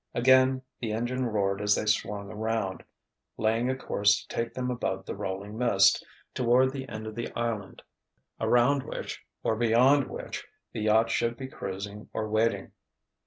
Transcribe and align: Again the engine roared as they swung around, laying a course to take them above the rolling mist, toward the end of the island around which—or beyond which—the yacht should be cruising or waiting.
Again 0.15 0.63
the 0.79 0.93
engine 0.93 1.27
roared 1.27 1.61
as 1.61 1.75
they 1.75 1.85
swung 1.85 2.31
around, 2.31 2.83
laying 3.37 3.69
a 3.69 3.75
course 3.75 4.25
to 4.25 4.35
take 4.35 4.51
them 4.55 4.71
above 4.71 5.05
the 5.05 5.15
rolling 5.15 5.59
mist, 5.59 6.03
toward 6.33 6.71
the 6.71 6.89
end 6.89 7.05
of 7.05 7.13
the 7.13 7.31
island 7.37 7.83
around 8.39 8.81
which—or 8.81 9.55
beyond 9.55 10.07
which—the 10.09 10.81
yacht 10.81 11.11
should 11.11 11.37
be 11.37 11.47
cruising 11.47 12.09
or 12.13 12.27
waiting. 12.27 12.71